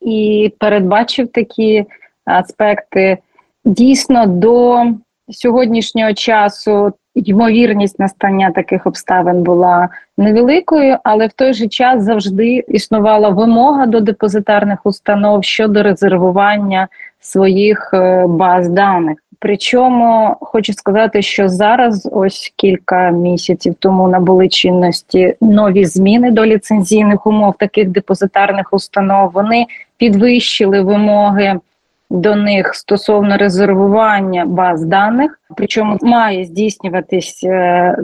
і 0.00 0.52
передбачив 0.58 1.28
такі 1.28 1.84
аспекти. 2.24 3.18
Дійсно, 3.64 4.26
до 4.26 4.84
сьогоднішнього 5.30 6.12
часу 6.12 6.92
ймовірність 7.14 7.98
настання 7.98 8.50
таких 8.50 8.86
обставин 8.86 9.42
була 9.42 9.88
невеликою, 10.18 10.96
але 11.04 11.26
в 11.26 11.32
той 11.32 11.54
же 11.54 11.68
час 11.68 12.02
завжди 12.02 12.64
існувала 12.68 13.28
вимога 13.28 13.86
до 13.86 14.00
депозитарних 14.00 14.86
установ 14.86 15.44
щодо 15.44 15.82
резервування 15.82 16.88
своїх 17.20 17.90
е, 17.94 18.26
баз 18.26 18.68
даних. 18.68 19.18
Причому 19.38 20.36
хочу 20.40 20.72
сказати, 20.72 21.22
що 21.22 21.48
зараз, 21.48 22.08
ось 22.12 22.52
кілька 22.56 23.10
місяців 23.10 23.74
тому, 23.78 24.08
набули 24.08 24.48
чинності 24.48 25.34
нові 25.40 25.84
зміни 25.84 26.30
до 26.30 26.46
ліцензійних 26.46 27.26
умов 27.26 27.54
таких 27.58 27.88
депозитарних 27.88 28.72
установ. 28.72 29.30
Вони 29.34 29.66
підвищили 29.96 30.80
вимоги 30.80 31.60
до 32.10 32.36
них 32.36 32.74
стосовно 32.74 33.36
резервування 33.36 34.44
баз 34.46 34.84
даних, 34.84 35.40
причому 35.56 35.98
має 36.02 36.44
здійснюватись 36.44 37.44
е, 37.44 37.96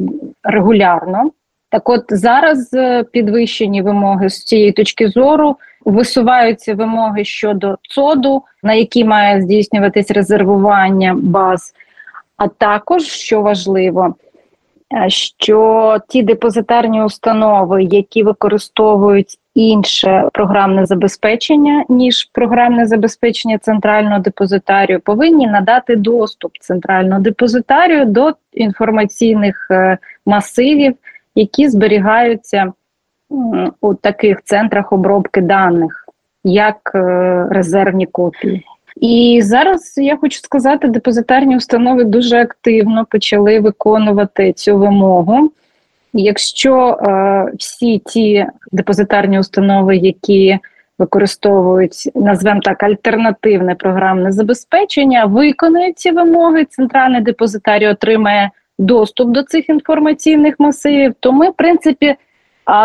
регулярно. 0.43 1.31
Так, 1.71 1.89
от 1.89 2.05
зараз 2.09 2.75
е, 2.75 3.05
підвищені 3.05 3.83
вимоги 3.83 4.31
з 4.31 4.45
цієї 4.45 4.73
точки 4.73 5.09
зору 5.09 5.57
висуваються 5.85 6.75
вимоги 6.75 7.25
щодо 7.25 7.79
ЦОДу, 7.83 8.43
на 8.63 8.75
які 8.75 9.05
має 9.05 9.43
здійснюватись 9.43 10.11
резервування 10.11 11.15
баз. 11.19 11.75
А 12.37 12.49
також, 12.49 13.03
що 13.03 13.43
важливо, 13.43 14.15
е, 14.95 15.11
що 15.11 15.99
ті 16.09 16.23
депозитарні 16.23 17.03
установи, 17.03 17.85
які 17.85 18.23
використовують 18.23 19.39
інше 19.55 20.29
програмне 20.33 20.87
забезпечення, 20.87 21.85
ніж 21.89 22.25
програмне 22.33 22.87
забезпечення 22.87 23.59
центрального 23.59 24.19
депозитарію, 24.19 25.01
повинні 25.01 25.47
надати 25.47 25.97
доступ 25.97 26.53
центрального 26.61 27.21
депозитарію 27.21 28.05
до 28.05 28.33
інформаційних 28.53 29.67
е, 29.71 29.99
масивів, 30.27 30.95
які 31.35 31.69
зберігаються 31.69 32.73
у 33.81 33.95
таких 33.95 34.43
центрах 34.45 34.93
обробки 34.93 35.41
даних, 35.41 36.09
як 36.45 36.93
е, 36.95 37.47
резервні 37.51 38.07
копії. 38.07 38.65
І 38.97 39.41
зараз 39.45 39.95
я 39.97 40.17
хочу 40.17 40.39
сказати, 40.39 40.89
депозитарні 40.89 41.57
установи 41.57 42.05
дуже 42.05 42.37
активно 42.37 43.07
почали 43.11 43.61
виконувати 43.61 44.53
цю 44.53 44.79
вимогу. 44.79 45.51
Якщо 46.13 46.89
е, 46.89 47.53
всі 47.59 47.99
ті 47.99 48.47
депозитарні 48.73 49.39
установи, 49.39 49.97
які 49.97 50.59
використовують, 50.99 52.11
назвемо 52.15 52.61
так, 52.61 52.83
альтернативне 52.83 53.75
програмне 53.75 54.33
забезпечення, 54.33 55.25
виконують 55.25 55.99
ці 55.99 56.11
вимоги, 56.11 56.65
центральний 56.65 57.21
депозитарій 57.21 57.89
отримає 57.89 58.51
доступ 58.79 59.31
до 59.31 59.43
цих 59.43 59.69
інформаційних 59.69 60.55
масивів, 60.59 61.15
то 61.21 61.33
ми, 61.33 61.51
в 61.51 61.55
принципі, 61.55 62.15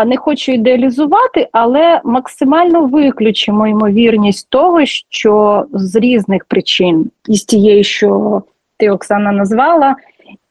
не 0.06 0.16
хочу 0.16 0.52
ідеалізувати, 0.52 1.48
але 1.52 2.00
максимально 2.04 2.86
виключимо 2.86 3.66
ймовірність 3.66 4.50
того, 4.50 4.80
що 5.10 5.64
з 5.72 5.96
різних 5.96 6.44
причин, 6.44 7.10
із 7.28 7.44
тієї, 7.44 7.84
що 7.84 8.42
ти 8.76 8.90
Оксана 8.90 9.32
назвала, 9.32 9.96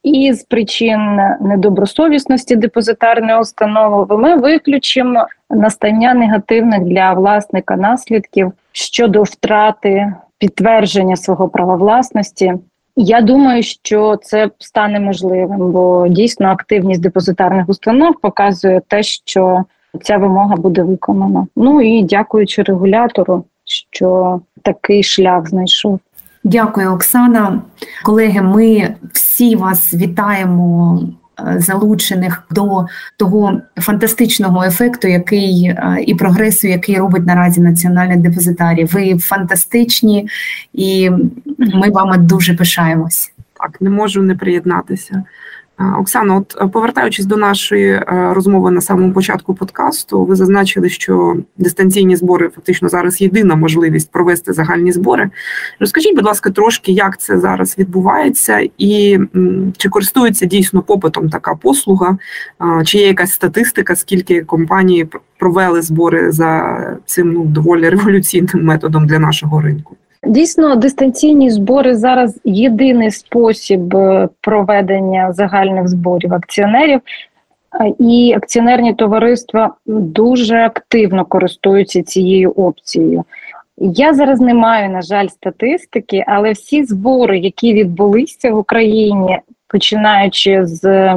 і 0.07 0.33
з 0.33 0.43
причин 0.43 1.19
недобросовісності 1.41 2.55
депозитарної 2.55 3.39
установи, 3.39 4.17
ми 4.17 4.35
виключимо 4.35 5.27
настання 5.49 6.13
негативних 6.13 6.83
для 6.83 7.13
власника 7.13 7.75
наслідків 7.75 8.51
щодо 8.71 9.23
втрати 9.23 10.13
підтвердження 10.37 11.15
свого 11.15 11.49
права 11.49 11.75
власності. 11.75 12.53
Я 12.95 13.21
думаю, 13.21 13.63
що 13.63 14.17
це 14.23 14.49
стане 14.59 14.99
можливим, 14.99 15.71
бо 15.71 16.07
дійсно 16.07 16.47
активність 16.47 17.01
депозитарних 17.01 17.69
установ 17.69 18.15
показує 18.21 18.81
те, 18.87 19.03
що 19.03 19.63
ця 20.01 20.17
вимога 20.17 20.55
буде 20.55 20.83
виконана. 20.83 21.47
Ну 21.55 21.81
і 21.81 22.03
дякуючи 22.03 22.63
регулятору, 22.63 23.43
що 23.65 24.39
такий 24.61 25.03
шлях 25.03 25.49
знайшов. 25.49 25.99
Дякую, 26.43 26.93
Оксана. 26.93 27.61
Колеги, 28.03 28.41
ми 28.41 28.95
всі 29.13 29.26
вас 29.55 29.93
вітаємо 29.93 31.01
е, 31.39 31.59
залучених 31.59 32.43
до 32.51 32.85
того 33.17 33.61
фантастичного 33.75 34.63
ефекту, 34.63 35.07
який 35.07 35.65
е, 35.65 36.03
і 36.07 36.15
прогресу, 36.15 36.67
який 36.67 36.97
робить 36.97 37.25
наразі 37.25 37.61
національний 37.61 38.17
депозитарій. 38.17 38.85
Ви 38.85 39.17
фантастичні, 39.17 40.29
і 40.73 41.09
ми 41.57 41.89
вами 41.89 42.17
дуже 42.17 42.53
пишаємось. 42.53 43.31
Так, 43.59 43.81
не 43.81 43.89
можу 43.89 44.21
не 44.21 44.35
приєднатися. 44.35 45.23
А, 45.77 45.99
Оксано, 45.99 46.37
от 46.37 46.57
е, 46.61 46.67
повертаючись 46.67 47.25
до 47.25 47.37
нашої 47.37 47.91
е, 47.91 48.03
розмови 48.33 48.71
на 48.71 48.81
самому 48.81 49.13
початку 49.13 49.55
подкасту, 49.55 50.25
ви 50.25 50.35
зазначили, 50.35 50.89
що 50.89 51.37
дистанційні 51.57 52.15
збори 52.15 52.49
фактично 52.49 52.89
зараз 52.89 53.21
єдина 53.21 53.55
можливість 53.55 54.11
провести 54.11 54.53
загальні 54.53 54.91
збори. 54.91 55.29
Розкажіть, 55.79 56.15
будь 56.15 56.25
ласка, 56.25 56.49
трошки, 56.49 56.91
як 56.91 57.19
це 57.19 57.39
зараз 57.39 57.77
відбувається, 57.77 58.69
і 58.77 59.19
чи 59.77 59.89
користується 59.89 60.45
дійсно 60.45 60.81
попитом 60.81 61.29
така 61.29 61.55
послуга, 61.55 62.17
чи 62.85 62.97
є 62.97 63.07
якась 63.07 63.31
статистика, 63.31 63.95
скільки 63.95 64.41
компанії 64.41 65.07
провели 65.39 65.81
збори 65.81 66.31
за 66.31 66.77
цим 67.05 67.31
ну 67.31 67.45
доволі 67.45 67.89
революційним 67.89 68.65
методом 68.65 69.07
для 69.07 69.19
нашого 69.19 69.61
ринку? 69.61 69.97
Дійсно, 70.23 70.75
дистанційні 70.75 71.49
збори 71.49 71.95
зараз 71.95 72.39
єдиний 72.43 73.11
спосіб 73.11 73.95
е, 73.95 74.29
проведення 74.41 75.33
загальних 75.33 75.87
зборів 75.87 76.33
акціонерів, 76.33 77.01
Е, 77.81 77.93
і 77.99 78.33
акціонерні 78.37 78.93
товариства 78.93 79.73
дуже 79.85 80.57
активно 80.57 81.25
користуються 81.25 82.03
цією 82.03 82.51
опцією. 82.51 83.23
Я 83.77 84.13
зараз 84.13 84.39
не 84.39 84.53
маю, 84.53 84.89
на 84.89 85.01
жаль, 85.01 85.27
статистики, 85.27 86.23
але 86.27 86.51
всі 86.51 86.83
збори, 86.83 87.39
які 87.39 87.73
відбулися 87.73 88.51
в 88.51 88.57
Україні, 88.57 89.39
починаючи 89.67 90.65
з 90.65 91.15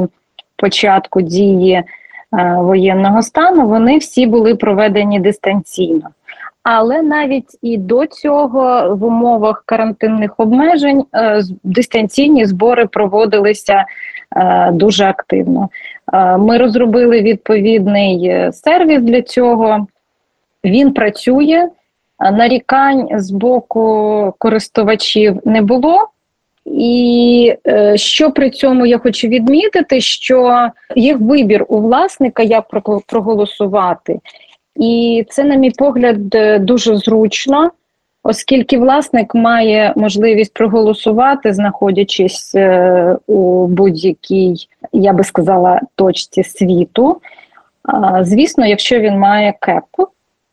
початку 0.55 1.21
дії 1.21 1.73
е, 1.73 1.85
воєнного 2.59 3.21
стану, 3.21 3.67
вони 3.67 3.97
всі 3.97 4.25
були 4.25 4.55
проведені 4.55 5.19
дистанційно. 5.19 6.09
Але 6.63 7.01
навіть 7.01 7.57
і 7.61 7.77
до 7.77 8.05
цього 8.05 8.95
в 8.95 9.03
умовах 9.03 9.63
карантинних 9.65 10.33
обмежень 10.37 11.05
е, 11.15 11.41
дистанційні 11.63 12.45
збори 12.45 12.85
проводилися 12.85 13.85
е, 14.35 14.71
дуже 14.71 15.05
активно. 15.05 15.69
Е, 16.13 16.37
Ми 16.37 16.57
розробили 16.57 17.21
відповідний 17.21 18.49
сервіс 18.53 19.01
для 19.01 19.21
цього. 19.21 19.87
Він 20.65 20.93
працює. 20.93 21.69
Нарікань 22.31 23.07
з 23.19 23.31
боку 23.31 24.33
користувачів 24.37 25.39
не 25.45 25.61
було. 25.61 26.07
І 26.65 27.55
що 27.95 28.31
при 28.31 28.49
цьому 28.49 28.85
я 28.85 28.97
хочу 28.97 29.27
відмітити, 29.27 30.01
що 30.01 30.69
є 30.95 31.15
вибір 31.15 31.65
у 31.67 31.81
власника, 31.81 32.43
як 32.43 32.67
проголосувати. 33.07 34.19
І 34.75 35.25
це, 35.29 35.43
на 35.43 35.55
мій 35.55 35.71
погляд, 35.71 36.35
е, 36.35 36.59
дуже 36.59 36.97
зручно, 36.97 37.71
оскільки 38.23 38.77
власник 38.77 39.35
має 39.35 39.93
можливість 39.95 40.53
проголосувати, 40.53 41.53
знаходячись 41.53 42.55
е, 42.55 43.17
у 43.27 43.67
будь-якій, 43.67 44.55
я 44.93 45.13
би 45.13 45.23
сказала, 45.23 45.81
точці 45.95 46.43
світу. 46.43 47.21
Звісно, 48.21 48.65
якщо 48.65 48.99
він 48.99 49.19
має 49.19 49.53
кеп. 49.59 49.83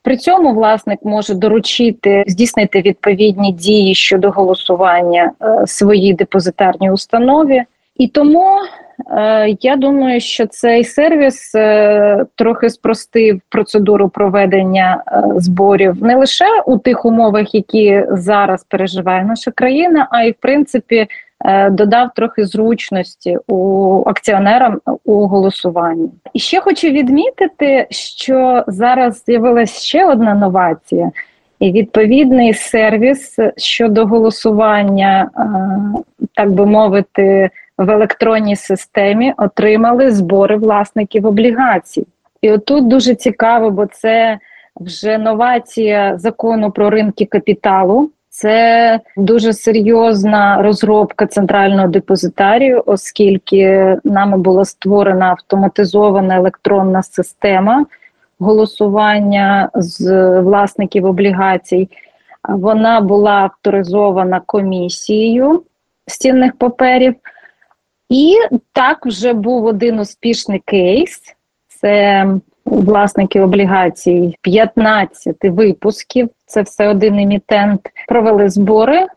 При 0.02 0.16
цьому 0.16 0.54
власник 0.54 0.98
може 1.04 1.34
доручити 1.34 2.24
здійснити 2.26 2.80
відповідні 2.80 3.52
дії 3.52 3.94
щодо 3.94 4.30
голосування 4.30 5.32
е, 5.42 5.66
своїй 5.66 6.14
депозитарній 6.14 6.90
установі. 6.90 7.62
І 7.98 8.08
тому 8.08 8.46
е, 9.16 9.56
я 9.60 9.76
думаю, 9.76 10.20
що 10.20 10.46
цей 10.46 10.84
сервіс 10.84 11.54
е, 11.54 12.24
трохи 12.34 12.70
спростив 12.70 13.40
процедуру 13.48 14.08
проведення 14.08 15.02
е, 15.06 15.40
зборів 15.40 16.02
не 16.02 16.16
лише 16.16 16.44
у 16.66 16.78
тих 16.78 17.04
умовах, 17.04 17.54
які 17.54 18.04
зараз 18.10 18.64
переживає 18.64 19.24
наша 19.24 19.50
країна, 19.50 20.08
а 20.10 20.22
й 20.22 20.30
в 20.30 20.34
принципі 20.40 21.06
е, 21.44 21.70
додав 21.70 22.08
трохи 22.16 22.44
зручності 22.44 23.38
у 23.48 24.02
акціонерам 24.06 24.80
у 25.04 25.26
голосуванні. 25.26 26.10
І 26.32 26.38
ще 26.38 26.60
хочу 26.60 26.88
відмітити, 26.88 27.86
що 27.90 28.64
зараз 28.66 29.24
з'явилася 29.26 29.80
ще 29.80 30.06
одна 30.06 30.34
новація. 30.34 31.10
І 31.60 31.72
відповідний 31.72 32.54
сервіс 32.54 33.36
щодо 33.56 34.06
голосування, 34.06 35.30
е, 35.36 36.24
так 36.34 36.50
би 36.50 36.66
мовити, 36.66 37.50
в 37.78 37.90
електронній 37.90 38.56
системі 38.56 39.34
отримали 39.36 40.10
збори 40.10 40.56
власників 40.56 41.26
облігацій. 41.26 42.06
І 42.42 42.50
отут 42.50 42.88
дуже 42.88 43.14
цікаво, 43.14 43.70
бо 43.70 43.86
це 43.86 44.38
вже 44.76 45.18
новація 45.18 46.18
закону 46.18 46.70
про 46.70 46.90
ринки 46.90 47.24
капіталу. 47.24 48.10
Це 48.30 49.00
дуже 49.16 49.52
серйозна 49.52 50.62
розробка 50.62 51.26
центрального 51.26 51.88
депозитарію, 51.88 52.82
оскільки 52.86 53.96
нами 54.04 54.38
була 54.38 54.64
створена 54.64 55.26
автоматизована 55.26 56.36
електронна 56.36 57.02
система 57.02 57.86
голосування 58.40 59.70
з 59.74 60.40
власників 60.40 61.04
облігацій. 61.04 61.88
Вона 62.48 63.00
була 63.00 63.32
авторизована 63.32 64.40
комісією 64.46 65.62
з 66.06 66.18
цінних 66.18 66.56
паперів. 66.56 67.14
І 68.08 68.36
так 68.72 69.06
вже 69.06 69.32
був 69.32 69.64
один 69.64 69.98
успішний 69.98 70.62
кейс. 70.64 71.20
Це 71.68 72.26
власники 72.64 73.40
облігацій 73.40 74.36
15 74.42 75.36
випусків. 75.42 76.28
Це 76.46 76.62
все 76.62 76.88
один 76.88 77.18
емітент. 77.18 77.80
Провели 78.08 78.48
збори. 78.48 78.98
Е, 79.00 79.08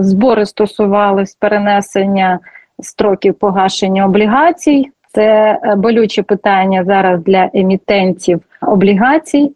Збори 0.00 0.46
стосувались 0.46 1.34
перенесення 1.34 2.38
строків 2.80 3.34
погашення 3.34 4.04
облігацій. 4.04 4.90
Це 5.12 5.58
е, 5.62 5.74
болюче 5.76 6.22
питання 6.22 6.84
зараз 6.84 7.20
для 7.22 7.50
емітентів 7.54 8.40
облігацій. 8.62 9.52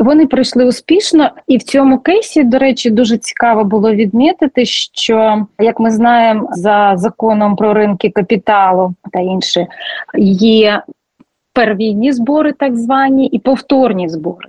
Вони 0.00 0.26
пройшли 0.26 0.64
успішно, 0.64 1.30
і 1.46 1.56
в 1.56 1.62
цьому 1.62 1.98
кейсі, 1.98 2.44
до 2.44 2.58
речі, 2.58 2.90
дуже 2.90 3.18
цікаво 3.18 3.64
було 3.64 3.92
відмітити, 3.92 4.64
що 4.64 5.46
як 5.58 5.80
ми 5.80 5.90
знаємо, 5.90 6.48
за 6.52 6.92
законом 6.96 7.56
про 7.56 7.74
ринки 7.74 8.10
капіталу 8.10 8.94
та 9.12 9.20
інше 9.20 9.66
є 10.18 10.82
первинні 11.52 12.12
збори, 12.12 12.52
так 12.52 12.76
звані, 12.76 13.26
і 13.26 13.38
повторні 13.38 14.08
збори. 14.08 14.48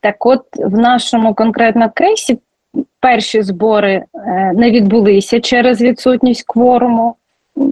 Так, 0.00 0.26
от 0.26 0.42
в 0.56 0.78
нашому 0.78 1.34
конкретно 1.34 1.90
кейсі 1.90 2.38
перші 3.00 3.42
збори 3.42 4.04
е, 4.14 4.52
не 4.56 4.70
відбулися 4.70 5.40
через 5.40 5.82
відсутність 5.82 6.46
кворуму. 6.46 7.16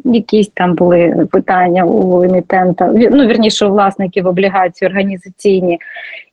Якісь 0.04 0.48
там 0.48 0.74
були 0.74 1.26
питання 1.32 1.84
у 1.84 2.22
емітента, 2.22 2.86
ну 2.86 3.26
вірніше, 3.26 3.66
у 3.66 3.70
власників 3.70 4.26
облігацій 4.26 4.86
організаційні. 4.86 5.78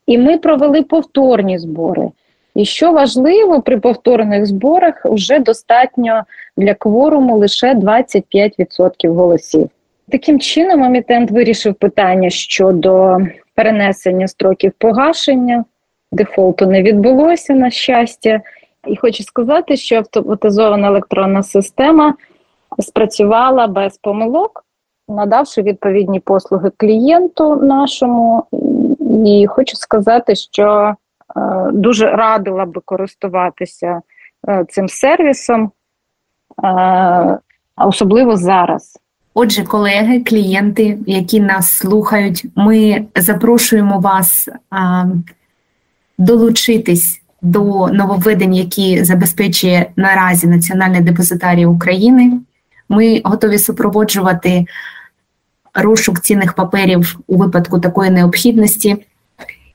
І 0.05 0.17
ми 0.17 0.37
провели 0.37 0.83
повторні 0.83 1.59
збори. 1.59 2.09
І 2.55 2.65
що 2.65 2.91
важливо, 2.91 3.61
при 3.61 3.79
повторних 3.79 4.45
зборах 4.45 5.05
вже 5.05 5.39
достатньо 5.39 6.23
для 6.57 6.73
кворуму 6.73 7.37
лише 7.37 7.73
25% 7.73 9.13
голосів. 9.13 9.69
Таким 10.09 10.39
чином, 10.39 10.83
емітент 10.83 11.31
вирішив 11.31 11.73
питання 11.73 12.29
щодо 12.29 13.17
перенесення 13.55 14.27
строків 14.27 14.71
погашення. 14.77 15.65
Дефолту 16.11 16.65
не 16.65 16.83
відбулося, 16.83 17.53
на 17.53 17.69
щастя. 17.71 18.41
І 18.87 18.95
хочу 18.95 19.23
сказати, 19.23 19.77
що 19.77 19.95
автоматизована 19.95 20.87
електронна 20.87 21.43
система 21.43 22.13
спрацювала 22.79 23.67
без 23.67 23.97
помилок, 23.97 24.65
надавши 25.07 25.61
відповідні 25.61 26.19
послуги 26.19 26.71
клієнту 26.77 27.55
нашому. 27.55 28.43
І 29.25 29.47
хочу 29.47 29.77
сказати, 29.77 30.35
що 30.35 30.95
е, 31.35 31.71
дуже 31.71 32.11
радила 32.11 32.65
би 32.65 32.81
користуватися 32.85 34.01
е, 34.49 34.65
цим 34.69 34.89
сервісом, 34.89 35.71
е, 36.63 37.37
особливо 37.77 38.37
зараз. 38.37 38.99
Отже, 39.33 39.63
колеги, 39.63 40.19
клієнти, 40.19 40.97
які 41.07 41.39
нас 41.39 41.71
слухають, 41.71 42.45
ми 42.55 43.05
запрошуємо 43.15 43.99
вас 43.99 44.49
а, 44.69 45.05
долучитись 46.17 47.21
до 47.41 47.87
нововведень, 47.87 48.53
які 48.53 49.03
забезпечує 49.03 49.91
наразі 49.95 50.47
Національний 50.47 51.01
депозитарій 51.01 51.65
України. 51.65 52.39
Ми 52.89 53.21
готові 53.23 53.59
супроводжувати 53.59 54.65
розшук 55.73 56.21
цінних 56.21 56.53
паперів 56.53 57.19
у 57.27 57.37
випадку 57.37 57.79
такої 57.79 58.11
необхідності. 58.11 59.05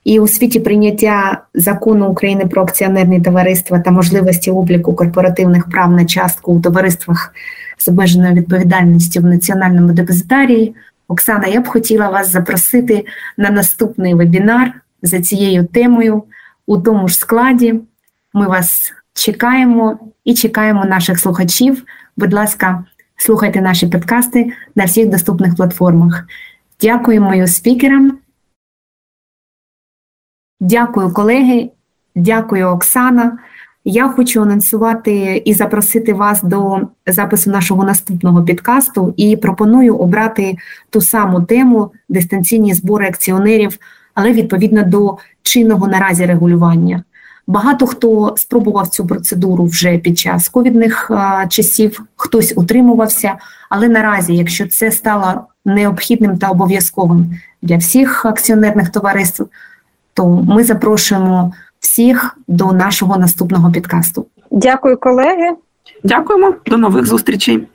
І 0.05 0.21
у 0.21 0.29
світі 0.29 0.61
прийняття 0.61 1.43
закону 1.55 2.09
України 2.09 2.47
про 2.47 2.63
акціонерні 2.63 3.21
товариства 3.21 3.79
та 3.79 3.91
можливості 3.91 4.51
обліку 4.51 4.95
корпоративних 4.95 5.71
прав 5.71 5.91
на 5.91 6.05
частку 6.05 6.53
у 6.53 6.61
товариствах 6.61 7.35
з 7.79 7.89
обмеженою 7.89 8.35
відповідальністю 8.35 9.21
в 9.21 9.25
національному 9.25 9.93
депозитарії. 9.93 10.75
Оксана, 11.09 11.47
я 11.47 11.61
б 11.61 11.67
хотіла 11.67 12.09
вас 12.09 12.33
запросити 12.33 13.05
на 13.37 13.51
наступний 13.51 14.15
вебінар 14.15 14.73
за 15.03 15.21
цією 15.21 15.65
темою 15.65 16.23
у 16.67 16.79
тому 16.79 17.09
ж 17.09 17.19
складі. 17.19 17.81
Ми 18.35 18.47
вас 18.47 18.93
чекаємо 19.15 19.99
і 20.25 20.35
чекаємо 20.35 20.85
наших 20.85 21.19
слухачів. 21.19 21.85
Будь 22.17 22.33
ласка, 22.33 22.85
слухайте 23.17 23.61
наші 23.61 23.87
подкасти 23.87 24.53
на 24.75 24.85
всіх 24.85 25.09
доступних 25.09 25.57
платформах. 25.57 26.25
Дякую 26.81 27.23
мою 27.23 27.47
спікерам. 27.47 28.19
Дякую, 30.61 31.13
колеги. 31.13 31.71
Дякую, 32.15 32.67
Оксана. 32.67 33.39
Я 33.85 34.09
хочу 34.09 34.43
анонсувати 34.43 35.43
і 35.45 35.55
запросити 35.55 36.13
вас 36.13 36.43
до 36.43 36.81
запису 37.07 37.51
нашого 37.51 37.85
наступного 37.85 38.45
підкасту 38.45 39.15
і 39.17 39.37
пропоную 39.37 39.97
обрати 39.97 40.57
ту 40.91 41.01
саму 41.01 41.43
тему 41.43 41.93
дистанційні 42.09 42.75
збори 42.75 43.07
акціонерів, 43.07 43.79
але 44.15 44.33
відповідно 44.33 44.83
до 44.83 45.19
чинного 45.43 45.89
наразі 45.89 46.27
регулювання. 46.27 47.05
Багато 47.47 47.87
хто 47.87 48.35
спробував 48.37 48.89
цю 48.89 49.07
процедуру 49.07 49.65
вже 49.65 49.99
під 49.99 50.19
час 50.19 50.49
ковідних 50.49 51.11
часів, 51.49 52.03
хтось 52.17 52.53
утримувався, 52.57 53.35
але 53.71 53.89
наразі, 53.89 54.37
якщо 54.37 54.67
це 54.67 54.91
стало 54.91 55.47
необхідним 55.65 56.39
та 56.39 56.49
обов'язковим 56.49 57.31
для 57.63 57.77
всіх 57.77 58.27
акціонерних 58.27 58.91
товариств, 58.91 59.45
то 60.15 60.29
ми 60.29 60.65
запрошуємо 60.65 61.53
всіх 61.81 62.39
до 62.49 62.73
нашого 62.73 63.17
наступного 63.17 63.73
підкасту. 63.73 64.27
Дякую, 64.51 64.97
колеги. 64.97 65.51
Дякуємо, 66.05 66.55
до 66.67 66.77
нових 66.77 67.07
зустрічей. 67.07 67.69